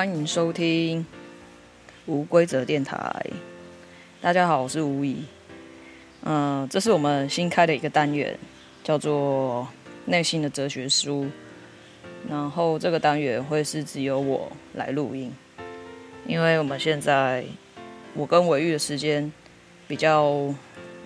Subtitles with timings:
[0.00, 1.04] 欢迎收听
[2.06, 3.22] 无规则电台。
[4.18, 5.26] 大家好，我是吴怡。
[6.22, 8.34] 嗯、这是我们新开的一个单元，
[8.82, 9.68] 叫做
[10.06, 11.26] 内心的哲学书。
[12.30, 15.30] 然后这个单元会是只有我来录音，
[16.26, 17.44] 因为我们现在
[18.14, 19.30] 我跟伟玉的时间
[19.86, 20.46] 比较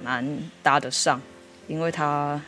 [0.05, 0.24] 难
[0.62, 1.20] 搭得上，
[1.66, 2.41] 因为他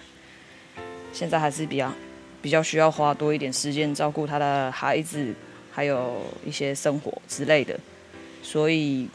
[1.12, 1.92] 现在还是比较
[2.40, 5.34] 比较需要花多一点时间照顾他的孩子。
[5.76, 7.78] 还有一些生活之类的，
[8.42, 9.06] 所以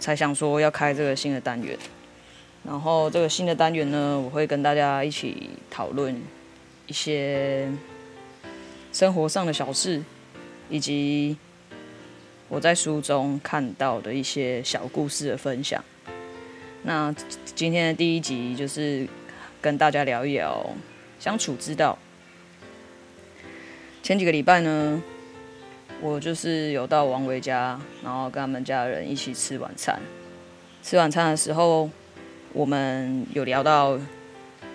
[0.00, 1.78] 才想说要开这个新的单元。
[2.64, 6.18] 然后这个新的单元呢，我会跟大家一起讨论
[6.86, 7.70] 一些
[8.90, 10.02] 生活上的小事，
[10.70, 11.36] 以及
[12.48, 15.84] 我在书中看到的一些小故事的分享。
[16.82, 17.14] 那
[17.54, 19.06] 今天的第一集就是
[19.60, 20.66] 跟大家聊一聊
[21.20, 21.98] 相处之道。
[24.08, 25.02] 前几个礼拜呢，
[26.00, 30.00] 我就是有到王维家，然后跟他们家人一起吃晚餐。
[30.82, 31.90] 吃晚餐的时候，
[32.54, 33.98] 我们有聊到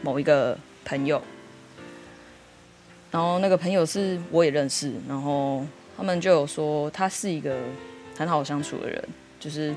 [0.03, 1.19] 某一个朋友，
[3.09, 5.65] 然后那个朋友是我也认识，然后
[5.97, 7.57] 他们就有说他是一个
[8.15, 9.03] 很好相处的人，
[9.39, 9.75] 就是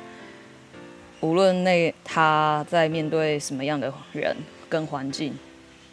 [1.20, 4.36] 无论那他在面对什么样的人
[4.68, 5.32] 跟环境，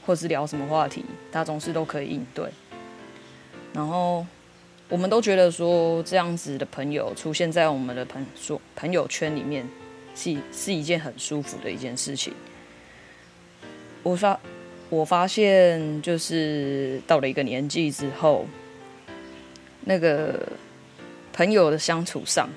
[0.06, 2.44] 或是聊什么话题，他总是都可以应对。
[3.74, 4.24] 然后，
[4.88, 9.68] 我们都觉得说这样子的朋友出现在我们的朋说朋友圈里面，
[10.16, 12.32] 是是一件很舒服的一件事情。
[14.04, 14.40] 我发
[14.92, 18.46] 我发现，就是到了一个年纪之后，
[19.86, 20.48] 那个
[21.34, 22.48] 朋友的相处上，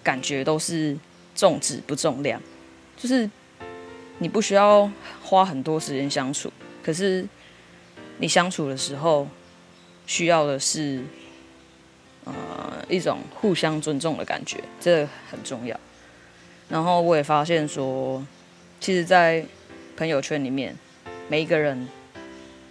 [0.00, 0.96] 感觉都是
[1.34, 2.40] 重质不重量，
[2.96, 3.28] 就是
[4.18, 4.88] 你不需要
[5.24, 6.52] 花很多时间相处，
[6.84, 7.26] 可是
[8.18, 9.26] 你相处的时候。
[10.06, 11.02] 需要的是，
[12.24, 15.78] 呃，一种互相尊重的感觉，这很重要。
[16.68, 18.24] 然后我也发现说，
[18.80, 19.44] 其实，在
[19.96, 20.76] 朋友圈里面，
[21.28, 21.88] 每一个人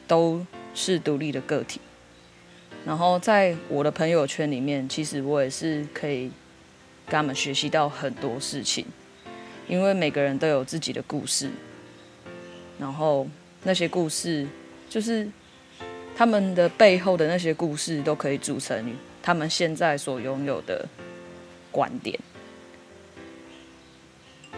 [0.07, 1.79] 都是独立的个体。
[2.85, 6.31] 然后在我的朋友圈里面，其实我也是可以
[7.05, 8.85] 跟他们学习到很多事情，
[9.67, 11.49] 因为每个人都有自己的故事。
[12.77, 13.27] 然后
[13.63, 14.45] 那些故事
[14.89, 15.27] 就是。
[16.21, 20.87] 他们的背后的那些故事都可以组成他们现在所拥有的
[21.71, 22.15] 观点，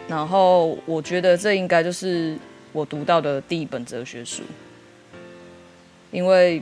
[0.09, 2.37] 然后我觉得这应该就是
[2.73, 4.43] 我读到的第一本哲学书，
[6.11, 6.61] 因为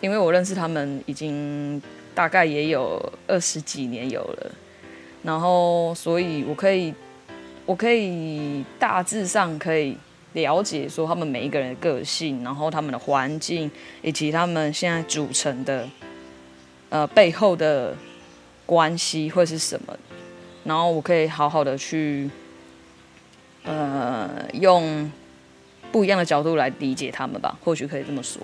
[0.00, 1.80] 因为我认识他们已经
[2.16, 4.50] 大概也有二十几年有了，
[5.22, 6.92] 然后所以我可以
[7.64, 9.96] 我可以大致上可以。
[10.34, 13.70] 了解说他们每一个人的个性，然后他们的环境，
[14.00, 15.88] 以及他们现在组成的
[16.88, 17.94] 呃背后的
[18.64, 19.96] 关系会是什么，
[20.64, 22.30] 然后我可以好好的去
[23.64, 25.10] 呃用
[25.90, 28.42] 不一样的角度来理解他们吧，或许可以这么说。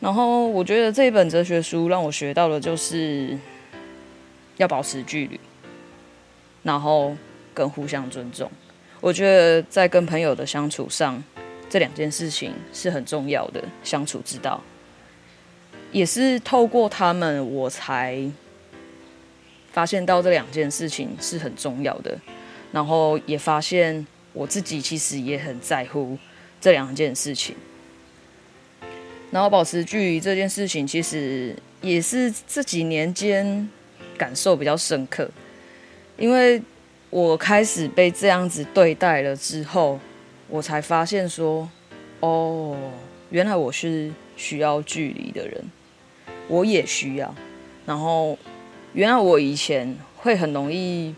[0.00, 3.36] 然后我觉得这一本哲学书让我学到的就是
[4.56, 5.38] 要保持距离，
[6.62, 7.16] 然后
[7.54, 8.50] 跟互相尊重。
[9.00, 11.22] 我觉得在跟朋友的相处上，
[11.70, 14.60] 这两件事情是很重要的相处之道，
[15.92, 18.28] 也是透过他们，我才
[19.70, 22.18] 发现到这两件事情是很重要的，
[22.72, 26.18] 然后也发现我自己其实也很在乎
[26.60, 27.54] 这两件事情，
[29.30, 33.68] 然后保持距离这件事情，其实也是这几年间
[34.16, 35.30] 感受比较深刻，
[36.16, 36.60] 因为。
[37.10, 39.98] 我开始被这样子对待了之后，
[40.46, 41.66] 我才发现说，
[42.20, 42.76] 哦，
[43.30, 45.64] 原来我是需要距离的人，
[46.48, 47.34] 我也需要。
[47.86, 48.38] 然后，
[48.92, 51.14] 原来我以前会很容易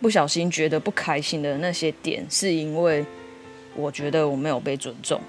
[0.00, 3.06] 不小心觉得不开心的那些点，是因为
[3.76, 5.20] 我觉得我没有被尊重。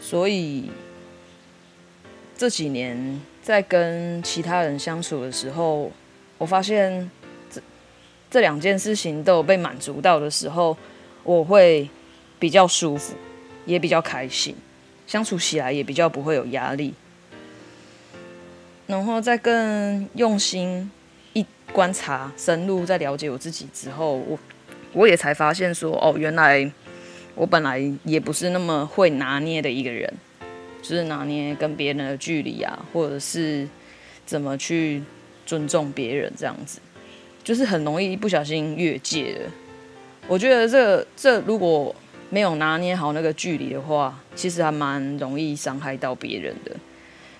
[0.00, 0.70] 所以
[2.36, 5.90] 这几年在跟其他人相处的时候，
[6.38, 7.10] 我发现。
[8.30, 10.76] 这两件事情都有被满足到的时候，
[11.24, 11.88] 我会
[12.38, 13.14] 比较舒服，
[13.64, 14.54] 也比较开心，
[15.06, 16.92] 相处起来也比较不会有压力。
[18.86, 20.90] 然后再更用心
[21.32, 24.38] 一观察、深入再了解我自己之后，我
[24.92, 26.70] 我也才发现说，哦，原来
[27.34, 30.12] 我本来也不是那么会拿捏的一个人，
[30.80, 33.68] 就是拿捏跟别人的距离啊，或者是
[34.24, 35.02] 怎么去
[35.44, 36.80] 尊重别人这样子。
[37.48, 39.50] 就是很容易不小心越界了。
[40.26, 41.96] 我觉得这这如果
[42.28, 46.72] 没有拿捏好那个距离的话，其实还蛮容易伤害到别人的。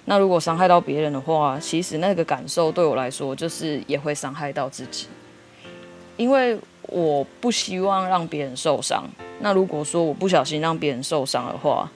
[0.06, 5.08] 那如果伤害到别人的话，其实那个感受对我来说，就是也会伤害到自己，
[6.16, 9.04] 因为我不希望让别人受伤。
[9.40, 11.86] 那如果说我不小心让别人受伤的话，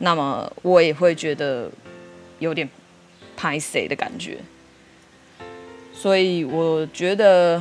[0.00, 1.70] 那么我也会觉得
[2.38, 2.68] 有点
[3.34, 4.36] 拍谁的感觉。
[5.98, 7.60] 所以我觉得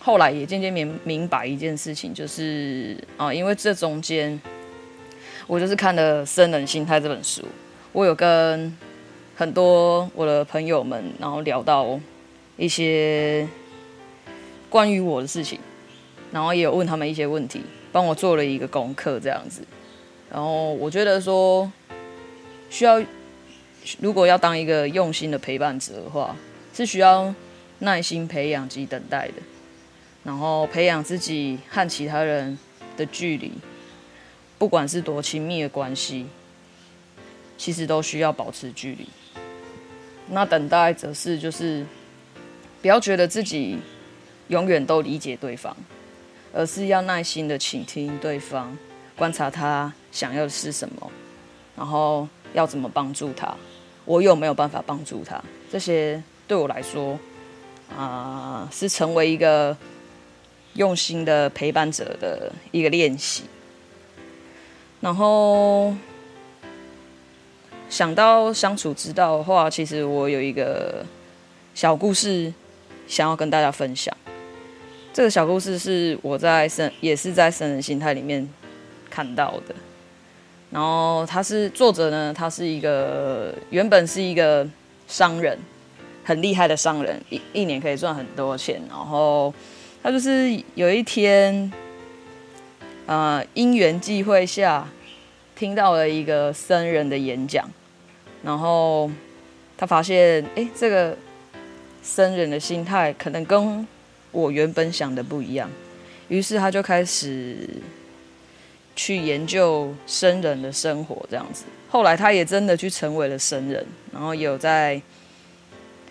[0.00, 4.38] 后来也渐渐明明白一件事情，就是啊，因为这中间
[5.46, 7.42] 我就是看了《生人心态》这本书。
[7.92, 8.76] 我有跟
[9.34, 11.98] 很多我的朋友们，然后聊到
[12.58, 13.48] 一些
[14.68, 15.58] 关于我的事情，
[16.30, 19.62] 然后也有问他们一些问题，帮我做了一个功课这样子。
[20.30, 21.72] 然后我觉得说，
[22.68, 23.02] 需要
[24.00, 26.34] 如果要当一个用心的陪伴者的话，
[26.74, 27.34] 是需要
[27.80, 29.34] 耐心培养及等待的，
[30.24, 32.58] 然后培养自己和其他人
[32.96, 33.52] 的距离，
[34.58, 36.26] 不管是多亲密的关系。
[37.60, 39.04] 其实都需要保持距离。
[40.28, 41.84] 那等待则是就是，
[42.80, 43.76] 不要觉得自己
[44.46, 45.76] 永远都理解对方，
[46.54, 48.78] 而是要耐心的倾听对方，
[49.16, 51.10] 观察他想要的是什么，
[51.76, 53.52] 然后要怎么帮助他，
[54.08, 55.40] 我有没有办法帮助他？
[55.70, 57.18] 这些对我来说，
[57.96, 59.76] 啊、是成为一个
[60.74, 63.44] 用心的陪伴者的一个练习。
[65.00, 65.94] 然后。
[67.90, 71.02] 想到相处之道的话，其实我有一个
[71.74, 72.52] 小故事
[73.06, 74.14] 想要跟大家分享。
[75.10, 78.46] 这个小故事是我在生，也是在生人心态里面
[79.08, 79.74] 看到的。
[80.70, 84.66] 然后他是作者呢，他是一个原本是一个
[85.06, 85.58] 商人，
[86.24, 88.80] 很厉害的商人，一一年可以赚很多钱。
[88.88, 89.52] 然后
[90.02, 91.72] 他就是有一天，
[93.06, 94.86] 呃，因缘际会下。
[95.58, 97.68] 听到了一个僧人的演讲，
[98.44, 99.10] 然后
[99.76, 101.16] 他发现，哎，这个
[102.00, 103.84] 僧人的心态可能跟
[104.30, 105.68] 我原本想的不一样，
[106.28, 107.68] 于是他就开始
[108.98, 111.64] 去研究僧人的生活，这样子。
[111.88, 115.00] 后来他也真的去成为了僧人，然后有在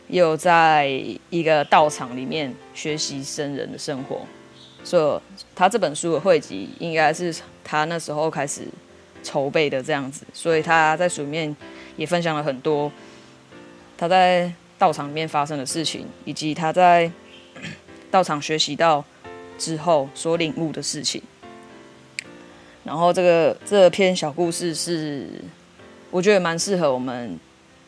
[0.07, 0.88] 有在
[1.30, 4.25] 一个道场里面学习僧人的生活，
[4.84, 8.62] 所以他这本书的汇集应该是他那时候开始。
[9.24, 11.54] 筹备的这样子，所以他在书里面
[11.98, 12.89] 也分享了很多
[13.98, 17.12] 他在道场里面发生的事情，以及他在
[18.10, 19.04] 道场学习到
[19.57, 21.22] 之后所领悟的事情。
[22.88, 25.28] 然后这个这篇小故事是
[26.10, 27.38] 我觉得蛮适合我们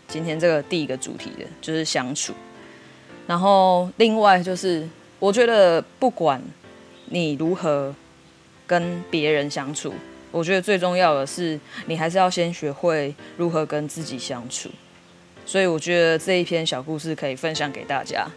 [0.10, 2.34] 今天这个第一个主题的，就是相处。
[3.26, 4.86] 然后另外就是
[5.20, 6.42] 我觉得不管
[7.06, 7.96] 你如何
[8.68, 9.94] 跟别人相处。
[10.32, 14.70] 我觉得最重要的是，你还是要先学会如何跟自己相处。
[15.46, 18.28] 所以我觉得这一篇小故事可以分享给大家。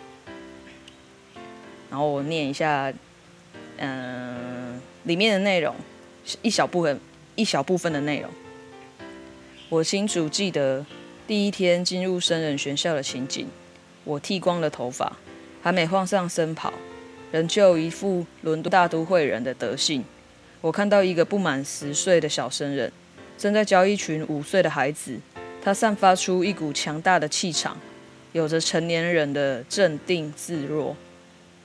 [1.91, 2.91] 然后我念一下，
[3.76, 5.75] 嗯、里面的内容，
[6.43, 7.01] 一小部分，
[7.35, 8.31] 一小部分的内容。
[9.69, 10.85] 我清楚记得
[11.26, 13.47] 第一天进入生人学校的情景。
[14.05, 15.17] 我剃光了头发，
[15.62, 16.73] 还没换上身袍，
[17.31, 20.05] 仍旧一副伦敦大都会人的德性。
[20.61, 22.93] 我看到一个不满十岁的小生人，
[23.38, 25.19] 正在教一群五岁的孩子。
[25.64, 27.76] 他散发出一股强大的气场，
[28.33, 30.97] 有着成年人的镇定自若。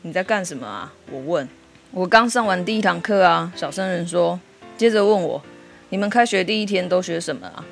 [0.04, 0.94] 你在干什么啊？
[1.12, 1.50] 我问。
[1.90, 3.52] 我刚上完第一堂课啊。
[3.56, 4.40] 小生人说，
[4.77, 5.41] 接着问我：
[5.89, 7.65] 你们开学第一天都学什么啊？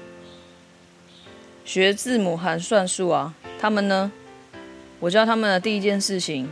[1.63, 3.35] 学字母和算术啊。
[3.59, 4.12] 他们呢？
[5.00, 6.50] 我教他们的第一件事情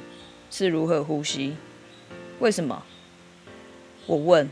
[0.52, 1.56] 是如何呼吸。
[2.40, 2.84] 为什么？
[4.06, 4.48] 我问。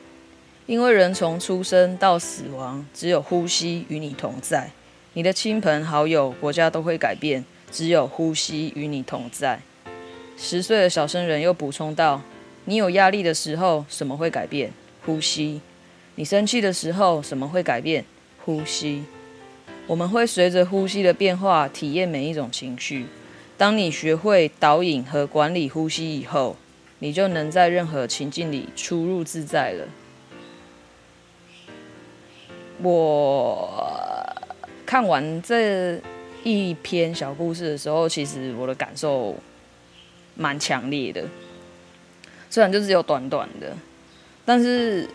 [0.68, 4.72] 因为人从出生到死亡，只有呼吸与你同在。
[5.14, 9.60] 你的亲朋好友、国家都会改变，只有呼吸与你同在。
[10.38, 12.22] 十岁的小生人又补充道
[12.66, 14.72] ：“你有压力的时候，什么会改变？
[15.06, 15.60] 呼吸。
[16.22, 18.06] 你生气的时候，什么会改变？
[18.46, 19.04] 呼吸。
[19.88, 23.08] 我们会随着呼吸的变化，体验每一种情绪。
[23.58, 26.56] 当你学会导引和管理呼吸以后，
[27.00, 29.88] 你就能在任何情境里出入自在了。”
[32.84, 33.84] 我
[34.86, 36.00] 看完这
[36.44, 39.36] 一篇小故事的时候，其实我的感受
[40.36, 41.24] 蛮强烈的。
[42.48, 43.76] 虽然就只有短短的，
[44.46, 45.10] 但是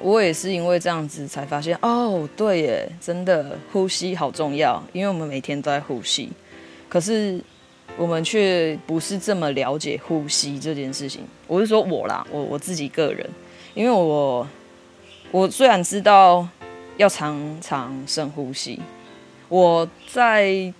[0.00, 6.30] 我也是因为这样子才发现，哦，对耶，真的呼吸好重要，因为我们每天都在呼吸，
[6.88, 7.38] 可是
[7.98, 11.22] 我们却不是这么了解呼吸这件事情。
[11.46, 13.28] 我是说我啦，我我自己个人。
[13.72, 14.46] 因为我
[15.30, 16.46] 我虽然知道
[16.96, 18.80] 要常常深呼吸，
[19.48, 20.72] 我在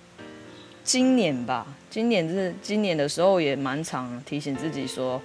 [0.83, 5.21] 今年吧，今年是今年的时候也蛮常提醒自己说，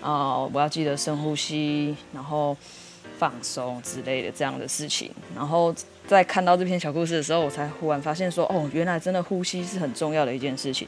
[0.00, 2.56] 啊、我要记得深呼吸，然后
[3.18, 5.10] 放松之类的这样的事情。
[5.34, 5.74] 然后
[6.06, 10.86] 在看到这篇小故事的时候，我才忽然发现说，哦，原来真的呼吸是很重要的一件事情，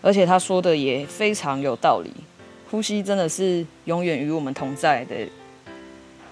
[0.00, 2.10] 而且他说的也非常有道理。
[2.70, 5.16] 呼吸真的是永远与我们同在的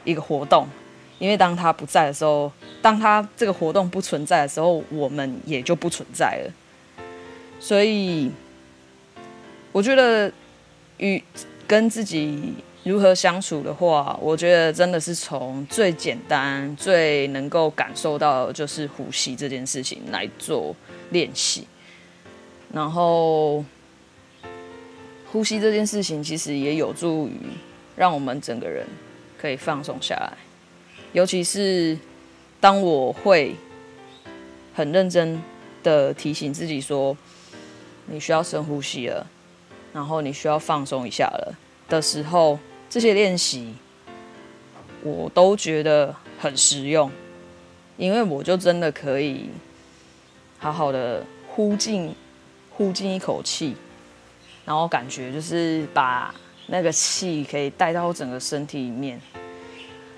[0.04, 0.66] 一个活动，
[1.18, 2.52] 因为当他不在的时候，
[2.83, 6.52] 当他这个活动不存在的时候，我们也就不存在了。
[7.59, 8.30] 所以，
[9.73, 10.30] 我觉得
[10.99, 11.23] 与
[11.66, 12.52] 跟自己
[12.90, 20.74] 如何相处的话，我觉得真的是从最简单、最能够感受到的就是呼吸这件事情来做
[21.10, 21.66] 练习，
[22.72, 23.64] 然后。
[25.32, 27.38] 呼吸这件事情其实也有助于
[27.94, 28.86] 让我们整个人
[29.36, 30.32] 可以放松下来，
[31.12, 31.98] 尤其是
[32.58, 33.54] 当我会
[34.72, 35.42] 很认真
[35.82, 37.14] 的提醒自己说，
[38.06, 39.26] 你需要深呼吸了，
[39.92, 41.54] 然后你需要放松一下了
[41.88, 42.58] 的时候，
[42.96, 43.74] 这些练习
[45.02, 47.12] 我都觉得很实用，
[47.98, 49.50] 因为我就真的可以
[50.56, 52.14] 好好的呼进
[52.70, 53.76] 呼进一口气。
[54.64, 56.34] 然后感觉就是把
[56.68, 59.20] 那个气可以带到整个身体里面，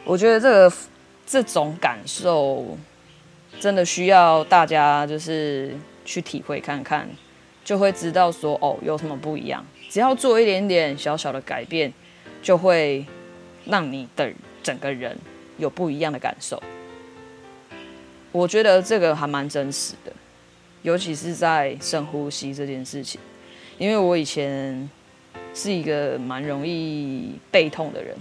[0.05, 0.77] 我觉得这个
[1.27, 2.79] 这种感受
[3.59, 7.09] 真的需要大家就是去体会看看，
[7.65, 9.67] 就会知道说哦，有什么不一样。
[9.91, 11.93] 只要做一点点小小的改变，
[12.43, 13.05] 就会
[13.65, 15.17] 让你的整个人
[15.57, 16.63] 有不一样的感受。
[18.33, 20.13] 我觉得这个还蛮真实的，
[20.83, 23.21] 尤其是在深呼吸这件事情。
[23.79, 24.89] 因为我以前
[25.55, 28.17] 是一个蛮容易背痛的人，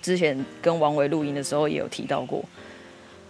[0.00, 2.44] 之前跟王维录音的时候也有提到过。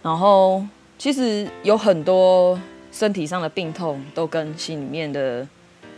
[0.03, 0.63] 然后
[0.97, 2.59] 其实有很多
[2.91, 5.45] 身体上的病痛都跟心里面的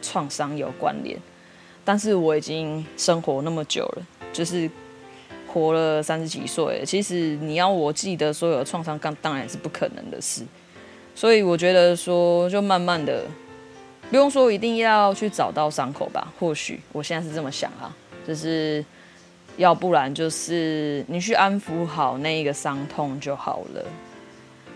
[0.02, 1.18] 创伤有关联，
[1.84, 4.70] 但是我已经生活那么久了，就是
[5.48, 10.44] 活了三十几岁，其实你要我记得所有的创伤，当当然是不可能的事。
[11.16, 13.26] 所以我觉得说，就慢慢的。
[14.10, 17.96] 不用说一定要去找到伤口吧，或许我现在是这么想啊，
[18.28, 18.84] 就是
[19.56, 23.86] 要不然就是你去安抚好那一个伤痛就好了。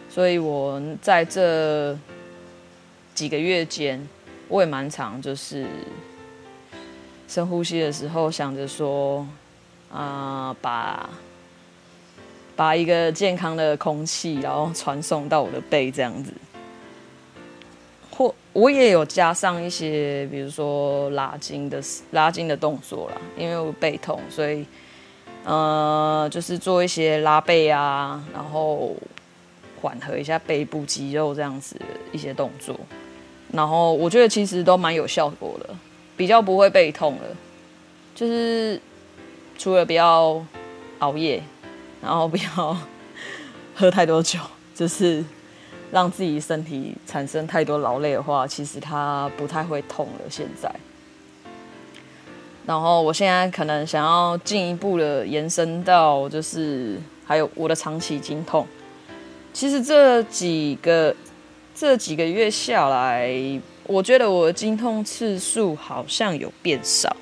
[0.07, 1.97] 所以我在这
[3.15, 4.07] 几个月间，
[4.47, 5.65] 我也蛮常就是
[7.33, 9.25] 深呼吸的时候，想着说，
[9.91, 11.09] 啊、把
[12.55, 16.31] 把一个健康的空气，然后传送到我的背这样子。
[18.11, 24.63] 或我也有加上一些，比如说拉筋的拉筋的动作啦，因为我背痛，所以
[25.43, 28.95] 呃，就是做一些拉背啊，然后
[29.81, 31.75] 缓和一下背部肌肉这样子
[32.11, 32.79] 一些动作，
[33.51, 35.72] 然后我觉得其实都蛮有效果的，
[36.15, 37.23] 比较不会背痛了。
[38.15, 38.79] 就是
[39.57, 40.45] 除了不要
[40.99, 41.43] 熬夜，
[42.01, 42.77] 然后不要
[43.75, 44.39] 喝太多酒，
[44.75, 45.23] 就是。
[45.91, 50.21] 让自己身体产生太多劳累的话，其实它不太会痛了。
[50.27, 50.67] 现在，
[52.65, 58.65] 然后我现在可能想要进一步的延伸到，就是还有我的长期经痛。
[59.53, 61.15] 其实这几个
[61.75, 63.31] 这几个月下来，
[63.85, 67.15] 我觉得我的经痛次数好像有变少，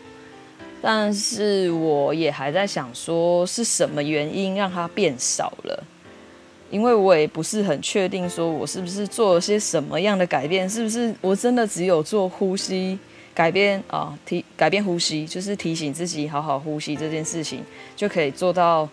[0.81, 5.83] 但是我也还在想说是什么原因让它变少了。
[6.69, 12.97] 因为我也不是很确定，说我是不是做了些什么样的改变，是不是我真的只有做呼吸
[13.33, 17.61] 改变啊，提改变呼吸，就是提醒自己好好呼吸这件事情，
[17.93, 18.87] 就可以做到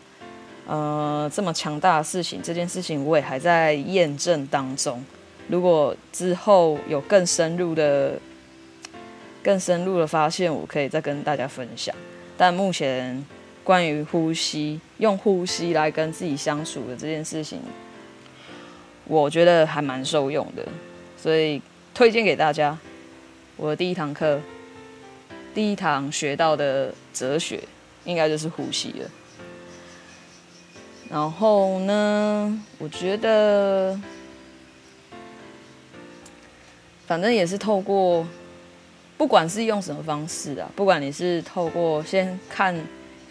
[0.67, 2.41] 呃这么强大的事情。
[2.43, 5.01] 这件事情我也还在验证当中。
[5.49, 8.19] 如果之后有更深入的、
[9.43, 11.95] 更深入的发现，我可以再跟大家分享。
[12.37, 13.25] 但目前。
[13.65, 17.61] 关于呼吸，用呼吸来跟自己相处的这件事情，
[19.05, 20.67] 我觉得还蛮受用的，
[21.19, 21.61] 所以
[21.93, 22.79] 推荐给大家。
[23.59, 24.41] 我的第一堂课，
[25.53, 27.63] 第一堂学到的哲学，
[28.07, 29.11] 应该就是呼吸了。
[31.11, 34.01] 然后呢，我觉得，
[37.09, 38.25] 反正也是透过，
[39.17, 42.81] 不管是用什么方式啊，不管你是透过先看。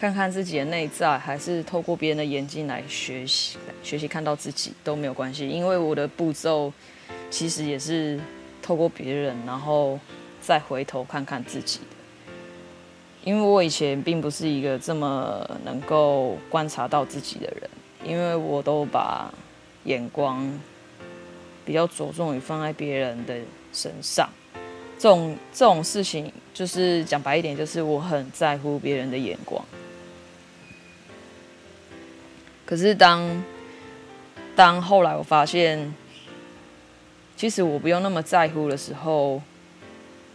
[0.00, 5.48] 看看自己的内在，还是透过别人的眼睛来学习，学习看到自己都没有关系。
[5.48, 6.72] 因为我的步骤
[7.30, 8.16] 其实也是
[8.62, 9.98] 透过别人，然后
[10.40, 11.96] 再回头看看自己的。
[13.24, 17.68] 因为我以前并不是一个这么能够观察到自己的人，
[18.04, 19.34] 因为我都把
[19.82, 20.48] 眼光
[21.64, 23.36] 比较着重于放在别人的
[23.72, 24.28] 身上。
[24.98, 29.64] 这种这种事情，就是讲白一点，就是我很在乎别人的眼光。
[32.66, 33.44] 可是当
[34.56, 35.94] 当后来我发现，
[37.36, 39.40] 其实我不用那么在乎的时候，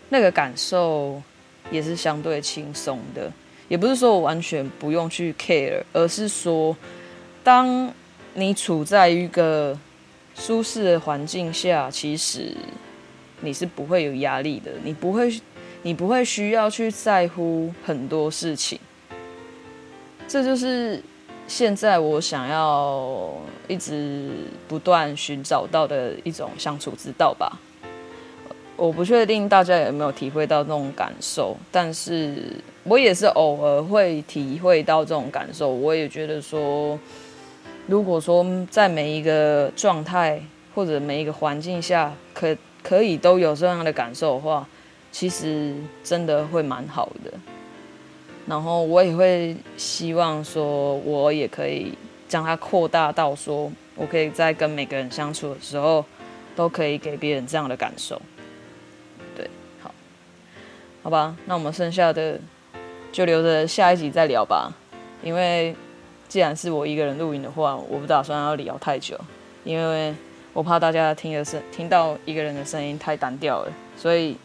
[0.07, 1.21] 那个感受
[1.69, 3.29] 也是相对轻松的。
[3.67, 6.73] 也不是说我完全不用去 care，而是说，
[7.43, 7.93] 当
[8.33, 9.77] 你处在一个
[10.35, 12.55] 舒适的环境下，其实。
[13.43, 15.31] 你是不会有压力的，你不会，
[15.81, 18.79] 你不会需要去在乎很多事情。
[20.27, 21.03] 这就是
[21.47, 23.33] 现在我想要
[23.67, 24.31] 一直
[24.67, 27.59] 不断寻找到的一种相处之道吧。
[28.75, 32.35] 我不确定大家有没有体会到这种感受，但是
[32.83, 35.69] 我也是偶尔会体会到这种感受。
[35.69, 36.97] 我也觉得说，
[37.85, 40.41] 如果说在每一个状态
[40.73, 44.67] 或者每一个环境下，可可以都有这样的感受的话，
[45.09, 45.73] 其实
[46.03, 47.31] 真的会蛮好的。
[48.45, 51.93] 然后我也会希望说，我也可以
[52.27, 56.03] 将它扩大到说，我可以在跟每个人相处的时候，
[56.53, 58.21] 都可以给别人这样的感受。
[59.33, 59.49] 对，
[59.81, 59.89] 好，
[61.03, 62.37] 好吧，那我们剩下的
[63.13, 64.73] 就留着下一集再聊吧。
[65.23, 65.73] 因为
[66.27, 69.17] 既然是我一个人录音的话，我不打算要聊太久，
[69.63, 70.13] 因为。
[70.53, 74.37] 我怕大家听的声听到一个人的声音太单调了，所以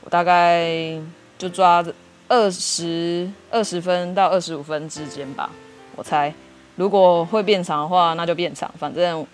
[0.00, 1.00] 我大概
[1.38, 1.84] 就抓
[2.26, 5.50] 二十二十分到二十五分之间吧。
[5.94, 6.32] 我猜，
[6.74, 8.68] 如果会变长的话，那就变长。
[8.76, 9.24] 反正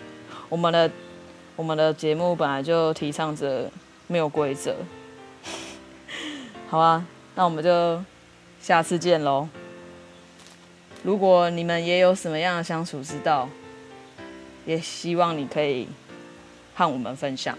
[0.49, 0.89] 我们的
[1.55, 3.69] 我们的节目本来就提倡着
[4.05, 4.75] 没有规则，
[6.69, 7.03] 好啊？
[7.33, 8.03] 那我们就
[8.61, 9.47] 下次见喽。
[11.03, 13.47] 如果你们也有什么样的相处之道，
[14.67, 15.87] 也希望你可以
[16.75, 17.57] 和我们分享，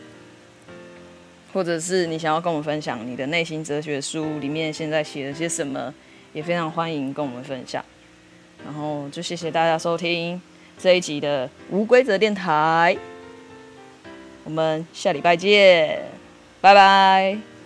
[1.52, 5.92] 或者是你想要跟我们分享你的内心哲学书里面现在写了些什么，
[6.34, 7.84] 也非常欢迎跟我们分享。
[8.64, 10.40] 然后就谢谢大家收听
[10.78, 12.96] 这一集的无规则电台，
[14.44, 16.04] 我们下礼拜见，
[16.60, 17.57] 拜拜。